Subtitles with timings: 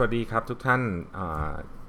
[0.00, 0.82] สวัสดีครับทุกท่าน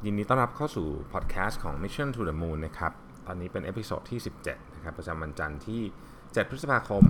[0.06, 2.94] ยินดีต้อนรับเข้าสู่พอดแคสต์ของ Mission to the Moon นะครับ
[3.28, 5.82] ตอนนี้เป็น episode ที่ 17 นะครับ ประจำวันจันทร์ที่
[6.16, 7.04] 7 พฤษภาคม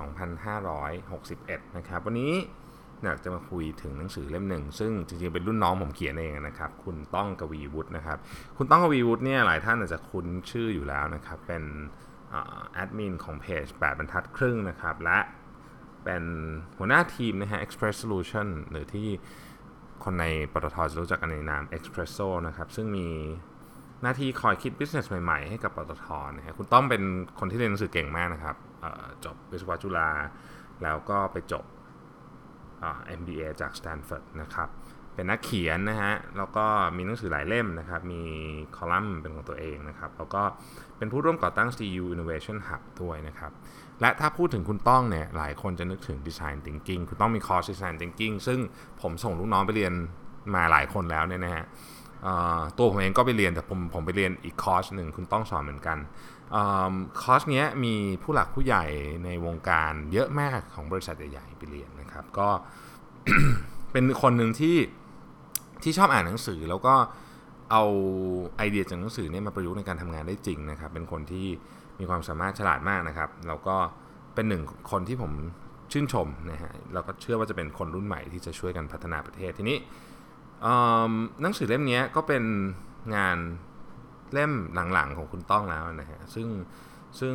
[0.00, 2.32] 2561 นะครับ วันนี้
[3.02, 8.18] อยากจะมาคุยถึงหนังสือเล่มหนึ่ง ซึ่งจริงๆ เป็นรุ่นน้องผมเขียนเองนะครับ คุณต้องกวีวุฒินะครับ
[8.56, 11.64] คุณต้องกวีวุฒิเนี่ยหลายท่านอาจจะคุ้นชื่ออยู่แล้วนะครับ เป็น
[12.74, 15.18] แอดมินของเพจ 8 บรรทัดครึ่งนะครับ และ
[16.04, 16.24] เป็น
[16.78, 19.08] หัวหน้าทีมนะฮะ Express Solution หรือที่
[20.04, 23.08] คนในปตทจะรู้จักกันในนาม Expresso นะครับ ซึ่งมี
[24.02, 27.02] หน้าที่คอยคิด business ใหม่ ๆ ให้กับปตทนะครคุณต้อมเป็น
[27.38, 28.56] คนที่เรียนหนังสือเก่งมากนะครับ
[29.24, 30.10] จบวิศวะจุฬา
[30.82, 31.64] แล้วก็ไปจบ
[33.20, 34.68] MBA จาก Stanford นะครับ
[35.14, 36.64] เป็นนักเขียนนะฮะ แล้วก็
[36.96, 38.22] มีหนังสือหลายเล่มนะครับ มี
[38.76, 40.42] คอลัมน์เป็นของตัวเองนะครับ แล้วก็
[40.98, 43.52] เป็นผู้ร่วมก่อตั้ง CU Innovation Hub ด้วยนะครับ
[44.00, 48.58] และถ้าพูดถึงคุณต้องเนี่ย หลายคนจะนึกถึง Design Thinking คุณต้องมีคอร์ส Design Thinking ซึ่ง
[49.00, 49.92] ผมส่งลูกน้องไปเรียน
[50.54, 51.64] มาหลายคนแล้วเนี่ยนะฮะ
[52.76, 55.98] ตัวผมเองก็ไปเรียนแต่ผมผมไปเรียนอีกคอร์สหนึ่งคุณต้องสอนเหมือนกัน
[57.22, 58.84] คอร์สนี้มีผู้หลักผู้ใหญ่
[59.24, 62.48] ในวงการเยอะมากของบริษัทใหญ่ๆไปเรียนนะครับ ก็
[63.92, 64.76] เป็นคนหนึ่งที่
[65.84, 66.94] ที่ชอบอ่านหนังสือแล้วก็
[67.70, 67.84] เอา
[68.56, 71.46] ไอเดียจากหนังสือเนี่ยมาประยุกต์ในการทำงานได้จริงนะครับ เป็นคนที่
[72.00, 73.76] มีความสามารถฉลาดมากนะครับแล้วก็
[74.34, 75.32] เป็นหนึ่งคนที่ผม
[75.92, 79.78] ชื่นชมนะฮะแล้วก็เชื่อว่าจะเป็นคนรุ่นใหม่ที่จะช่วยกันพัฒนาประเทศทีนี้
[81.42, 82.44] หนังสือเล่มนี้ก็เป็น
[83.16, 83.38] งาน
[84.32, 84.52] เล่ม
[84.94, 86.48] หลังๆของคุณต้องแล้วนะฮะซึ่ง
[87.20, 87.34] ซึ่ง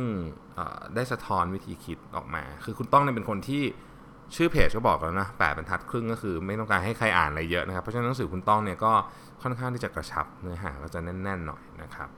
[0.94, 3.62] ได้สะท้อนวิธีคิดออกมา คือคุณต้องเนี่ยเป็นคนที่
[4.34, 8.92] ชื่อเพจก็บอกแล้วนะแปดบรรทัดครึ่งก็คือไม่ต้องการให้ใครอ่านอะไรเยอะนะครับ เพราะฉะนั้นหนังสือคุณต้องเนี่ยก็
[9.42, 12.08] ค่อนข้างที่จะกระชับเนื้อหาก็จะแน่นๆหน่อยนะครับ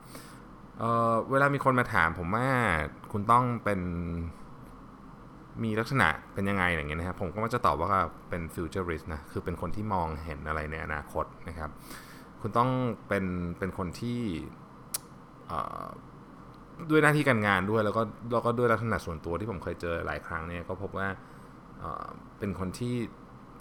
[0.78, 2.46] เเวลามีคนมาถามผมว่า
[3.12, 3.80] คุณต้องเป็น
[5.62, 7.88] มีลักษณะเป็นยังไงอย่างเงี้ยนะครับผมก็จะตอบว่า
[8.28, 11.70] เป็นฟิวเจอริสนะคือเป็นคนที่มองเห็นอะไรในอนาคตนะครับ
[12.40, 12.70] คุณต้อง
[13.08, 13.24] เป็น
[13.58, 14.20] เป็นคนที่
[16.90, 18.02] ด้วยหน้าที่การงานด้วยแล้วก็
[18.32, 21.08] แล้วก็ด้วยลักษณะส่วนตัวที่ผมเคยเจอหลายครั้งเนี่ยก็พบว่า
[22.38, 22.94] เป็นคนที่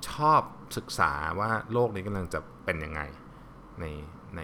[0.10, 0.42] ชอบ
[0.78, 3.02] ศึกษาว่าโลกนี้กำลังจะเป็นยังไง
[3.80, 3.86] ใน
[4.36, 4.42] ใน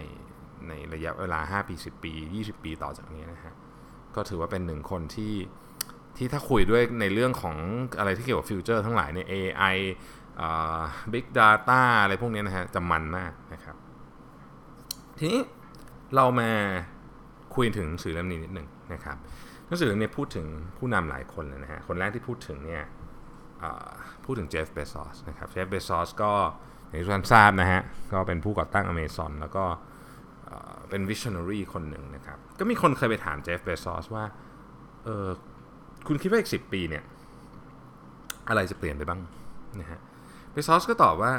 [0.68, 2.12] ในระยะเวลา 5 ปี 10 ปี
[2.42, 3.52] 20 ปีต่อจากนี้นะฮะ
[4.14, 5.34] ก็ถือว่าเป็นหนึ่งคนที่
[6.16, 7.56] ที่ถ้าคุยด้วยในเรื่องของ
[7.98, 9.76] อะไรที่เกี่ยวกับฟิวเจอร์ทั้งหลายใน AI
[11.12, 13.76] Big Data อะไรพวกนี้นะฮะจะมันมากนะครับ
[15.18, 15.40] ทีนี้
[16.14, 16.50] เรามา
[17.54, 19.16] คุยถึงหนังสือเล่มนี้นิดหนึ่งนะครับ
[19.66, 20.46] หนังสือเล่มนี้พูดถึง
[20.78, 22.82] ผู้นำหลายคนเลยนะฮะคนแรกที่พูดถึงเนี่ย
[24.24, 26.32] พูดถึงเจฟเบซอสนะครับเจฟเบซอสก็
[26.88, 27.82] อย่างที่ทุกท่านทราบนะฮะ
[28.12, 29.64] ก็เป็นผู้ก่อตั้ง Amazon แล้วก็
[30.90, 34.24] เป็นวิช i o น a r y คนหนึ่งนะครับ ก็มีคนเคยไปถามเจฟเบซอสว่า
[35.04, 35.28] เออ
[36.06, 37.04] คุณคิดว่าอีกสิบปีเนี่ย
[38.48, 39.20] อะไรจะเปลี่ยนไปบ้าง
[39.80, 40.00] นะฮะ
[40.52, 41.32] เบซอสก็ตอบว่า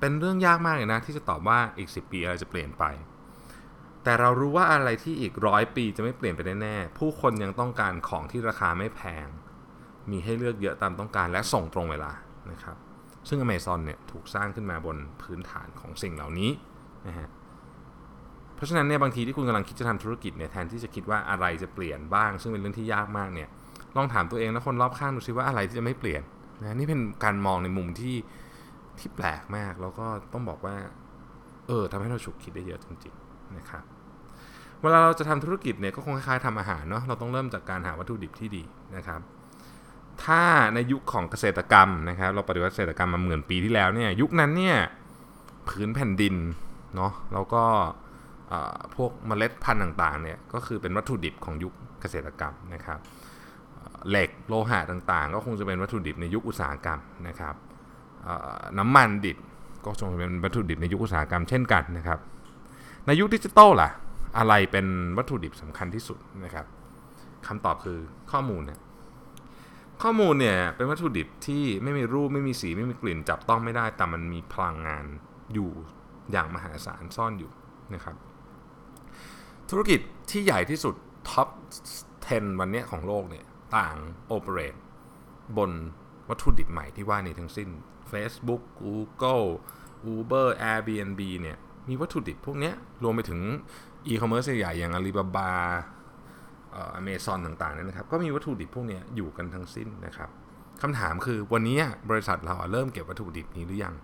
[0.00, 2.84] เป็นเรื่องยากมากเลยนะ ที่จะตอบว่าอีก 10 ปีอะไรจะเปลี่ยนไป
[4.04, 9.26] แต่เรารู้ว่าอะไรที่อีกร้อยปีจะไม่เปลี่ยนไปแน่ๆผู้คนยังต้องการของที่ราคาไม่แพง
[10.10, 12.12] มีให้เลือกเยอะตามต้องการและส่งตรงเวลา
[12.52, 12.76] นะครับ
[13.28, 16.50] ซึ่ง Amazon เนี่ยถูกสร้างขึ้นมาบนพื้นฐานของสิ่งเหล่านี้
[17.08, 17.28] นะฮะ
[18.54, 23.48] เพราะฉะนั้นเนี่ยบางทีที่คุณกำลังคิดจะทำธุรกิจเนี่ยแทนที่จะคิดว่าอะไรจะเปลี่ยนบ้าง ซึ่งเป็นเรื่องที่ยากมากเนี่ย
[23.96, 26.22] ลองถามตัวเองและคนรอบข้างดูซิว่าอะไรที่จะไม่เปลี่ยน
[26.60, 28.16] นะนี่เป็นการมองในมุมที่
[28.98, 30.76] ที่แปลกมากแล้วก็ต้องบอกว่า
[31.66, 33.84] เออทำให้เราฉุกคิดได้เยอะจริงๆนะครับ
[34.82, 38.62] เวลาเราจะทำธุรกิจเนี่ยก็คงคล้ายๆทำอาหารเนาะเราต้องเริ่มจากการหาวัตถุดิบที่ดี
[38.96, 39.20] นะครับ
[40.24, 40.42] ถ้า
[40.74, 44.76] ในยุคของเกษตรกรรมนะครับ เราปฏิวัติเกษตรกรรมมาหมื่นปีที่แล้วเนี่ยยุคนั้นเนี่ย
[45.68, 46.34] ผืนแผ่นดิน
[46.96, 47.64] เนาะแล้วก็
[48.96, 52.98] พวกเมล็ดพันธุ์ต่างๆเนี่ยก็คือเป็นวัตถุดิบของยุคเกษตรกรรมนะครับ
[54.08, 57.54] เหล็กโลหะต่างๆ ก็คงจะเป็นวัตถุดิบในยุคอุตสาหกรรมนะครับ
[58.78, 59.38] น้ำมันดิบ
[59.84, 62.18] ก็คงจะเป็นวัตถุดิบในยุคอุตสาหกรรมเช่นกันนะครับ
[63.06, 63.90] ในยุคดิจิตอลล่ะ
[64.38, 64.86] อะไรเป็น
[65.18, 66.66] วัตถุดิบสำคัญที่สุดนะครับ
[67.46, 67.98] คำตอบคือ
[68.32, 68.78] ข้อมูลเนี่ย
[70.02, 75.04] ข้อมูลเนี่ย เป็นวัตถุดิบที่ไม่มีรูปไม่มีสีไม่มีกลิ่น จับต้องไม่ได้แต่มันมีพลังงาน
[75.54, 75.70] อยู่
[76.32, 77.50] อย่างมหาศาลซ่อนอยู่
[77.94, 78.16] นะครับ
[79.70, 80.00] ธุรกิจ
[80.30, 80.94] ที่ใหญ่ที่สุด
[81.30, 81.48] ท็อป
[82.04, 83.46] 10 วันนี้ของโลกเนี่ย
[83.76, 83.96] ต่าง
[84.26, 84.74] โอเปเรต
[85.56, 85.70] บน
[86.28, 87.68] วัตถุดิบใหม่ที่ว่านี้ทั้งสิ้น
[88.10, 89.46] Facebook Google
[90.14, 91.58] Uber Airbnb เนี่ย
[91.88, 92.72] มีวัตถุดิบพวกนี้
[93.02, 93.40] รวมไปถึง
[94.06, 95.50] อีคอมเมิร์ซใหญ่อย่าง Alibaba
[96.94, 100.30] อเมซอนต่างๆเนี่ยนะครับ ก็มีวัตถุดิบพวกนี้อยู่กันทั้งสิ้นนะครับ
[100.82, 101.78] คำถามคือวันนี้
[102.10, 103.94] บริษัทเราเริ่มเก็บวัตถุดิบนี้หรือยัง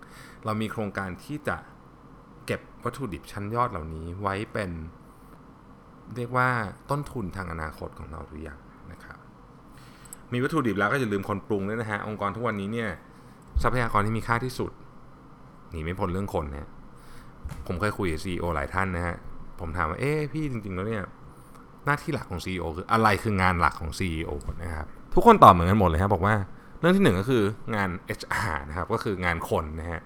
[0.45, 1.57] เรามีโครงการที่จะ
[2.45, 4.71] เก็บวัตถุดิบชั้นยอดเหล่านี้ไว้เป็น
[6.15, 6.49] เรียกว่า
[6.89, 8.59] ต้นทุนทางอนาคตของเราหรือยัง
[8.91, 9.19] นะครับ
[10.33, 12.89] มีวัตถุดิบแล้วก็อย่าลืมคนปรุงด้วยนะฮะ องค์กรทุกวันนี้เนี่ย
[13.61, 14.71] ทรัพยากรที่มีค่าที่สุด
[15.71, 16.69] หนีไม่พ้นเรื่องคนนะ
[17.67, 19.15] ผมเคยคุยกับซีอหลายท่านนะฮะ
[19.59, 21.03] ผมถามว่าเอ๊ะพี่จริงๆแล้วเนี่ย
[21.85, 24.31] หน้าที่หลักของ CEO คืออะไรคืองานหลักของ CEO
[24.63, 26.35] นะครับทุกคนตอบเหมือนกันหมดเลยครับบอกว่า
[26.79, 27.43] เรื่องที่หนึ่งก็คือ
[27.75, 27.89] งาน
[28.19, 30.01] HR นะครับก็คืองานคนนะฮะ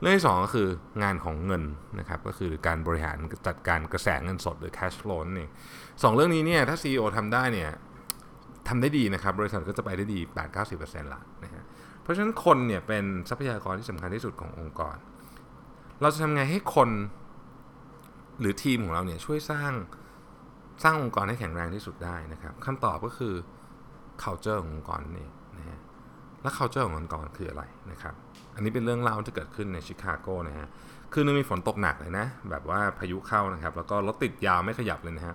[0.00, 0.68] เรื่องที่สองก็คือ
[1.02, 1.62] งานของเงิน
[1.98, 5.48] นะครับก็คือการบริหารจัดการกระแสเงินสดหรือ cash flow นี่
[6.02, 7.70] สองเรื่องนี้เนี่ยถ้า CEO ทำได้เนี่ย
[8.68, 10.18] ทำได้ดีนะครับบริษัทก็จะไปได้ดี
[10.66, 11.64] 8-90%ละนะฮะ
[12.02, 14.96] เพราะฉะนั้นคนเนี่ยเป็นทรัพยากรที่สำคัญที่สุดขององค์กร
[16.00, 16.90] เราจะทำไงให้คน
[18.40, 19.72] หรือทีมของเราเนี่ยช่วยสร้าง
[20.82, 23.34] สร้างองค์กรให้แข็งแรงที่สุดได้นะครับคำตอบก็คือ
[24.22, 25.28] culture ขององค์กรนี่
[25.58, 25.78] นะฮะ
[26.42, 28.14] และ culture ขององค์กรคืออะไรนะครับ
[28.54, 30.66] อันนี้เป็นเรื่องเล่าที่เกิดขึ้นในชิคาโกนะฮะ
[31.12, 35.34] คือนึงมีฝนตกหนักเลยนะแบบว่าพายุเข้านะครับแล้วก็รถติดยาวไม่ขยับเลยนะฮะ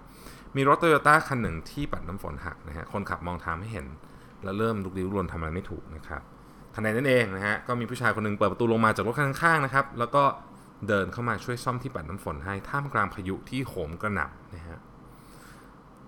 [0.55, 3.85] มีรถโตโยต้าคันหนึ่งที่ปัดน้ำฝนหักนะฮะคนขับมองทางไม่เห็น
[4.43, 6.21] แล้วเริ่มลุกลี้ลุกลนทำอะไรไม่ถูกนะครับ
[6.73, 10.23] ทันใดนั้นเองนะฮะก็มีผู้ชายคนหนึ่งเปิดประตูลงมาจากรถข้างๆนะครับแล้วก็
[10.87, 14.77] เดินเข้ามาช่วยซ่อมที่ปัดน้ำฝนให้ท่ามกลางพายุที่โหมกระหน่ำนะฮะ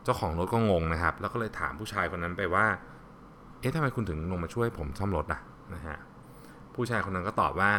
[0.09, 2.65] จ้าของรถก็งงนะครับ แล้วก็เลยถามผู้ชายคนนั้นไปว่า
[3.59, 5.41] เอ๊ะทำไมคุณถึงลงมาช่วยผมซ่อมรถอะ
[5.73, 5.97] นะฮะ
[6.75, 7.71] ผู้ชายคนนั้นก็ตอบว่า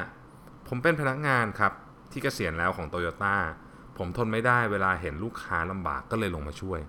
[0.68, 1.72] ผมเป็นพนักงานครับ
[2.10, 3.36] ที่เกษียณแล้วของโตโยต้า
[3.98, 6.80] ผมทนไม่ได้เวลาเห็นลูกค้าลำบากก็เลยลงมาช่วย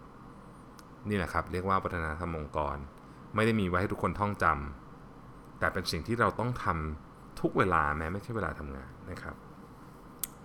[1.09, 2.77] นี่แหละครับ เรียกว่าวัฒนธรรมองค์กร
[3.35, 9.35] ไม่ได้มีไว้ให้ทุกคนท่องจำแต่เป็นสิ่งที่เราต้องทำทุกเวลาแม้ไม่ใช่เวลาทำงานนะครับ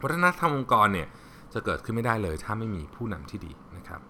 [0.02, 1.08] วัฒนธรรมองค์กรเนี่ย
[1.54, 4.00] จะเกิดขึ้นไม่ได้เลยถ้าไม่มีผู้นำที่ดีนะครับ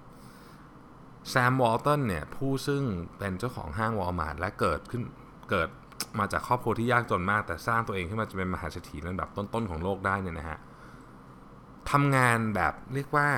[1.28, 2.82] แซมวอลตันเนี่ยผู้ซึ่ง
[3.19, 5.02] เป็นเจ้าของห้างวอลมาร์ทและเกิดขึ้น
[5.50, 5.69] เกิด
[6.19, 10.58] มาจากครอบครัวที่ยากจนมาก แต่สร้างตัวเองขึ้นมาจะเป็นมหาเศรษฐีระดับต้นๆของโลกได้เนี่ยนะฮะ
[11.90, 13.28] ทำงานแบบเรียกว่า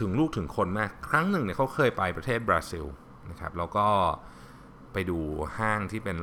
[0.00, 2.86] ถึงลูกถึงคนมากครั้งหนึ่งเนี่ยเขาเคยไปประเทศบราซิล
[3.30, 3.86] นะครับแล้วก็
[4.92, 5.18] ไปดู
[5.58, 6.18] ห้างที่เป็น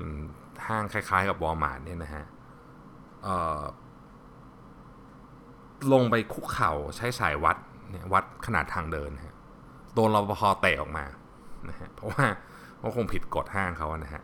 [0.68, 2.26] ห้างคล้ายๆกับวอลมาร์ทเนี่ยนะฮะ
[5.94, 7.58] ลงไปคุกเข่าใช้สายวัด
[8.14, 9.37] วัดขนาดทางเดินฮะ
[9.98, 11.06] โดนรปภเตะออกมา
[11.70, 12.26] นะฮะเพราะว่า
[12.80, 14.24] เขาคงผิดกฎห้างเขานะฮะ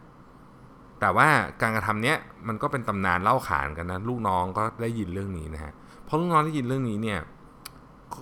[0.99, 1.29] แต่ว่า
[1.61, 2.17] การกระทำเนี้ย
[2.47, 5.73] มันก็เป็นตำนานเล่าขานกันนะลูกน้องก็ได้ยินเรื่องนี้นะฮะ
[6.07, 7.19] พอลูกน้องได้ยินเรื่องนี้เนี่ย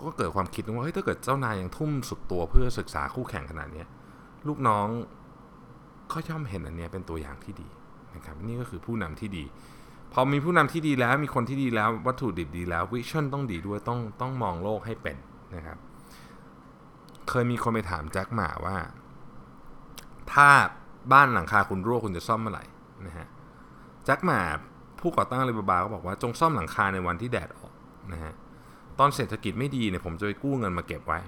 [0.05, 3.83] ก็เกิดความคิดว่าเฮ้ยถ้าเกิดเจ้านายยังทุ่มสุดตัวเพื่อศึกษาคู่แข่งขนาดนี้
[4.47, 4.87] ลูกน้อง
[6.11, 7.67] ก็ย่อมเห็นอันนี้เป็นตัวอย่างที่ดี
[8.15, 9.43] นะครับนี่ก็คือผู้นำที่ดี
[10.13, 15.17] พอมีผู้นำที่ดีแล้วมีคนที่ดีแล้ววัตถุดิบดีแล้ววิชั่นต้องดีด้วยต้องต้องมองโลกให้เป็น
[15.55, 15.77] นะครับ
[17.29, 18.77] เคยมีคนไปถามแจ็คหมาว่า
[20.33, 20.49] ถ้า
[21.13, 22.63] บ้านหลังคาคุณรั่วคุณจะซ่อมเมื่อไหร่
[23.07, 23.27] นะฮะ
[24.05, 24.39] แจ็คหมา
[24.99, 27.73] ผู้ก่อตั้งอาลีบาบาก็บอกว่าจงซ่อมหลังคาในวันที่แดดออก
[28.13, 28.33] นะฮะ
[28.99, 31.19] ตอนเศรษฐกิจไม่ดีเนี่ยผมจะไปกู้เงินมาเก็บไว้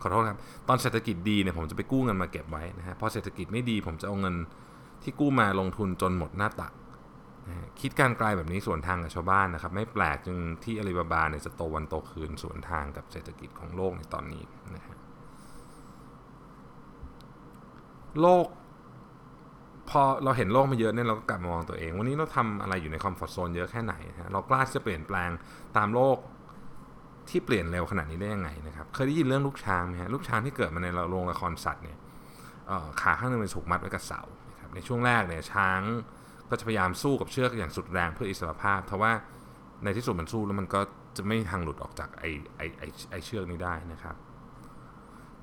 [0.00, 0.38] ขอโทษครับ
[0.68, 4.34] ตอนเศรษฐกิจดีเนี่ยผมจะไปกู้เงินมาเก็บไว้นะฮะพอเศรษฐกิจไม่ดี ผมจะเอาเงิน
[5.02, 6.72] ที่กู้มาลงทุนจนหมดหน้าตัก
[7.80, 14.42] คิดการไกลแบบนี้ส่วนทางกับชาวบ้านนะครับ ไม่แปลกจึงที่อาลีบาบาเนี่ยจะโตวันโตคืนส่วนทางกับเศรษฐกิจของโลกในตอนนี้
[14.76, 14.96] นะฮะ
[18.20, 18.46] โลก
[19.90, 25.30] พอเราเห็นโลกมาเยอะเนี่ยเราก็กลับมามองตัวเอง วันนี้เราทำอะไรอยู่ในคอมฟอร์ทโซนเยอะแค่ไหนฮะเรากล้าที่จะเปลี่ยนแปลง
[25.76, 26.16] ตามโลก
[27.30, 31.98] ที่เปลี่ยนเร็วขนาดนี้ได้ยังไงนะครับ เคยได้ยินเรื่องลูกช้างไหมฮะลูกช้างที่เกิดมาในโรงละครสัตว์เนี่ย
[33.00, 35.80] ขาข้างนึงเป็นถูกมัดไว้กับเสานะครับในช่วงแรกเนี่ยช้าง
[36.50, 39.12] ก็จะพยายามสู้กับเชือกอย่างสุดแรงเพื่ออิสรภาพ เพราะว่า
[39.84, 40.80] ในที่สุดมันสู้แล้วมันก็
[41.16, 44.16] จะไม่ทางหลุดออกจากไอ้ไอ้ไอ้ไอเชือกนี้ได้นะครับ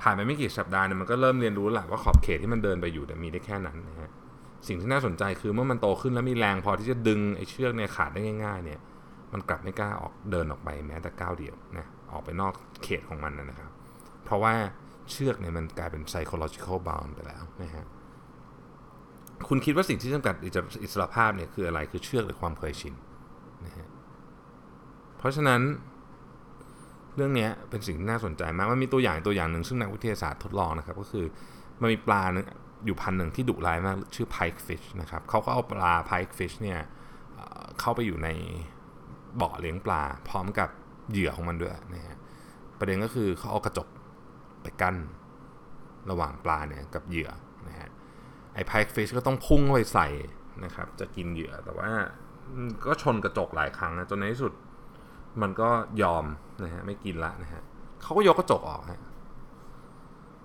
[0.01, 4.09] ผ่านไปไม่กี่สัปดาห์เนี่ยมันก็เริ่มเรียนรู้แหละว่าขอบเขตที่มันเดินไปอยู่มีได้แค่นั้นนะฮะ
[4.67, 8.79] สิ่งที่น่าสนใจคือเมื่อมันโตขึ้นแล้วมีแรงพอที่จะดึงไอ้เชือกเนี่ยขาดได้ง่าย ๆ เนี่ย
[9.33, 13.71] มันกลับไม่กล้าออกเดินออกไปแม้แต่ก้าวเดียวนะออกไปนอกเขตของมันนะครับ
[14.25, 14.53] เพราะว่า
[15.11, 17.85] เชือกเนี่ยมันกลายเป็น psychological bound ไปแล้วนะฮะ
[19.47, 20.35] คุณคิดว่าสิ่งที่จำกัด
[20.83, 22.93] อิสระภาพเนี่ยคืออะไรคือเชือกหรือความเคยชิน
[23.65, 23.87] นะฮะ
[25.17, 25.61] เพราะฉะนั้น
[27.15, 31.25] เรื่องนี้เป็นสิ่งที่น่าสนใจมากมันมีตัวอย่างตัวอย่างหนึ่งซึ่งนักวิทยาศาสตร์ทดลองนะครับ ก็คือ
[31.81, 32.23] มันมีปลา
[32.85, 36.79] อยู่พันหนึ่งที่ดุร้ายมากชื่อ pike fish นะครับเขาก็เอาปลา pike fish เนี่ย
[37.79, 38.29] เข้าไปอยู่ใน
[39.41, 40.69] บ่อเลี้ยงปลา พร้อมกับ
[41.11, 42.17] เหยื่อของมันด้วยนะฮะ
[42.79, 43.87] ประเด็นก็คือเขาเอากระจก
[44.61, 44.95] ไปกั้น
[46.09, 47.29] ระหว่างปลาเนี่ยกับเหยื่อ
[47.67, 47.89] นะฮะ
[48.53, 50.07] ไอ้ไพค์ฟิชก็ต้องพุ่งเข้าไปใส่
[50.63, 51.89] นะครับ จะกินเหยื่อแต่ว่า
[52.87, 54.53] ก็ชนกระจกหลายครั้งนะจนในที่สุด
[55.41, 55.69] มันก็
[56.01, 56.25] ยอม
[56.63, 57.61] นะฮะไม่กินละนะฮะ
[58.01, 59.01] เขาก็ยกกระจกออกฮะ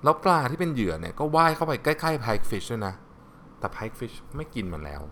[0.05, 2.95] แล้วปลาที่เป็นเหยื่อเนี่ยก็ว่ายเข้าไปใกล้ๆไพค์ฟิชด้วยนะ
[3.59, 5.03] แต่ไพค์ฟิชไม่กินมันแล้ว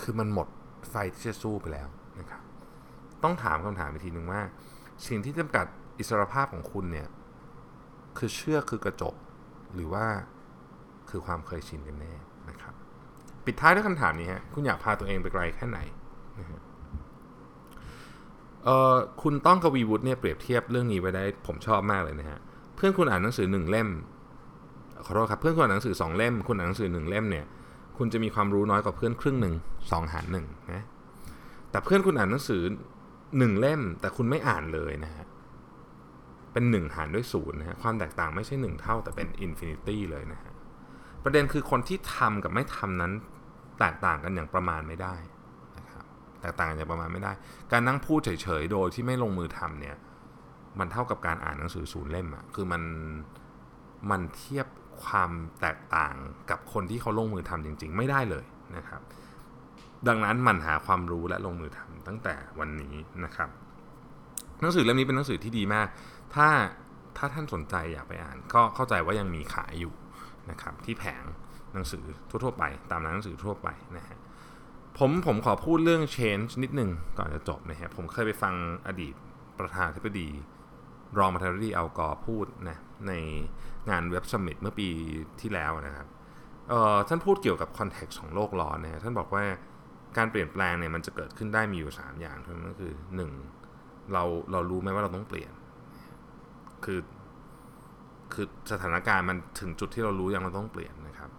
[0.00, 0.48] คือมันหมด
[0.90, 2.42] ไฟที่จะสู้ไปแล้วนะครับ
[3.22, 4.40] ต้องถามคำถามอีกทีหนึ่งว่า
[5.06, 5.66] สิ่งที่จำกัด
[5.98, 7.08] อิสรภาพของคุณเนี่ย
[8.18, 9.14] คือเชื่อคือกระจก
[9.74, 10.06] หรือว่า
[11.10, 12.12] คือความเคยชินกันแน่
[12.48, 12.74] นะครับ
[13.44, 15.78] ปิดท้ายด้วยคำถามนี้ฮะคุณอยากพาตัวเองไปไกลแค่ไหน
[16.38, 16.60] นะฮะ
[18.64, 22.38] เออคุณต้องกวีวุฒิเนี่ยเปรียบเทียบเรื่องนี้ไว้ได้ผมชอบมากเลยนะฮะ
[22.76, 23.88] เพื่อนคุณอ่านหนังสือหนึ่งเล่ม
[25.04, 27.44] ขอโทษครับเพื่อนคุณอ่านหนังสือสองเล่ม คุณอ่านหนังสือหนึ่งเล่มเนี่ย
[27.98, 29.54] คุณจะมีความรู้น้อยกว่าเพื่อนครึ่งหนึ่ง
[29.92, 30.82] สองหารหนึ่งนะ
[31.70, 32.62] แต่เพื่อนคุณอ่านหนังสือ
[33.38, 35.26] หนึ่งเล่ม แต่คุณไม่อ่านเลยนะฮะ
[36.52, 40.52] เป็นหนึ่งหารด้วยศูนย์นะฮะความแตกต่างไม่ใช่หนึ่งเท่าแต่เป็น infinity เลยนะฮะ
[41.28, 43.12] ประเด็นคือคนที่ทำกับไม่ทำนั้น
[43.78, 45.16] แตกต่างกันอย่างประมาณไม่ได้
[45.78, 46.04] นะครับ
[46.40, 47.32] แตกต่างกันอย่างประมาณไม่ได้
[47.72, 49.96] การนั่งพูดเฉยๆโดยที่ไม่ลงมือทำเนี่ย
[50.78, 52.82] มันเท่ากับการอ่านหนังสือศูนย์เล่มอะคือมัน
[54.10, 54.66] มันเทียบ
[55.04, 55.30] ความ
[55.60, 56.14] แตกต่าง
[56.50, 58.44] กับคนที่เขาลงมือทำจริง ๆ ไม่ได้เลย
[58.76, 59.00] นะครับ
[60.08, 63.48] ดังนั้นมันหาความรู้และลงมือทำตั้งแต่วันนี้นะครับ
[64.60, 65.86] หนังสือเล่มนี้เป็นหนังสือที่ดีมาก
[66.34, 66.48] ถ้า
[67.16, 69.94] ถ้าท่านสนใจอยากไปอ่าน ก็เข้าใจว่ายังมีขายอยู่
[70.50, 71.24] นะครับที่แผง
[71.72, 74.16] หนังสือทั่วๆไป ตามร้านหนังสือทั่วไปนะฮะ
[74.98, 78.54] ผมผมขอพูดเรื่อง change นิดนึงก่อนจะจบนะฮะผมเคยไปฟัง
[78.86, 79.14] อดีต
[79.58, 80.28] ประธานธิบดี
[81.18, 83.12] รองประธานาธิบดีอัลกอร์พูดนะใน
[83.90, 84.88] งาน Web Summit เมื่อปี
[85.40, 86.06] ที่แล้วนะครับ
[87.08, 89.44] ท่านพูดเกี่ยวกับ context ของโลกร้อนนะฮะท่านบอกว่า
[90.16, 92.92] การเปลี่ยนแปลงเนี่ยมันจะเกิดขึ้นได้มีอยู่ 3 อย่างเท่านั้นก็คือ
[93.52, 94.12] 1.
[94.12, 95.52] เราเรารู้ไหมว่าเราต้องเปลี่ยน
[96.84, 96.98] คือ
[98.36, 101.30] คือสถานการณ์มันถึงจุดที่เรารู้ยังเราต้องเปลี่ยนนะครับ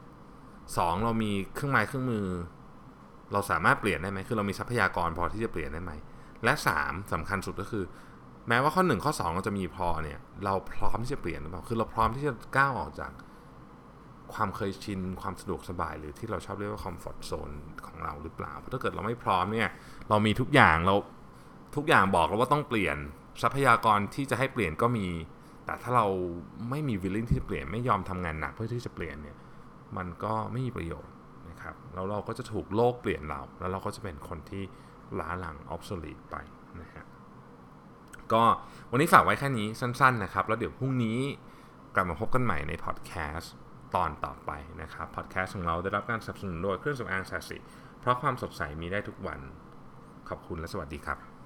[0.78, 2.26] สองเรามีเครื่องไม้เครื่องมือ
[3.34, 5.92] เราสามารถเปลี่ยนได้ไหมคือเรามีทรัพยากรพอที่จะเปลี่ยนได้ไหม
[6.44, 7.84] และสามสำคัญสุดก็คือ
[8.48, 13.12] แม้ว่าข้อหนึ่งข้อ2เราจะมีพอเนี่ยเราพร้อมที่จะเปลี่ยนหรือเปล่าคือเราพร้อมที่จะก้าวออกจาก
[14.34, 17.52] ความเคยชินความสะดวกสบายหรือที่เราชอบเรียกว่าคอมฟอร์ทโซน
[17.88, 19.70] ของเราหรือเปล่าเพราะถ้าเกิดเราไม่พร้อมเนี่ย
[20.10, 20.96] เรามีทุกอย่างเรา
[21.76, 22.98] ทุกอย่างบอกเราว่าต้องเปลี่ยน
[23.42, 25.08] ทรัพยากรที่จะให้เปลี่ยนก็มี
[25.68, 26.08] แต่ถ้าเรา
[26.70, 29.38] ไม่มีวิลลิ่งที่จะเปลี่ยนไม่ยอมทำงานหนักเพื่อที่จะเปลี่ยนเนี่ย
[29.98, 31.14] มันก็ไม่มีประโยชน์
[31.50, 34.64] นะครับแล้วเราก็จะถูกโลกเปลี่ยนเรา แล้วเราก็จะเป็นคนที่
[35.20, 36.36] ล้าหลังออฟโซลีตไป
[36.82, 37.06] นะฮะ
[38.34, 38.44] ก็
[38.92, 41.20] วันนี้ฝากไว้แค่นี้สั้นๆนะครับ แล้วเดี๋ยวพรุ่งนี้
[41.96, 43.54] กลับมาพบกันใหม่ในพอดแคสต์
[43.96, 47.58] ตอนต่อไปนะครับพอดแคสต์ของเราได้รับการสนับสนุนโดยเครื่องสำอางสาสิ
[48.00, 49.40] เพราะความสดใสมีได้ทุกวัน
[50.30, 51.37] ขอบคุณและสวัสดีครับ